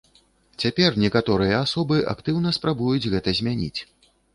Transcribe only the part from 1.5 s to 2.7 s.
асобы актыўна